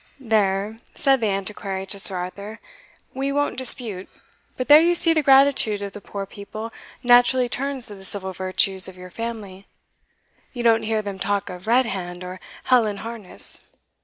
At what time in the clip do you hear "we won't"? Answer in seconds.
3.13-3.55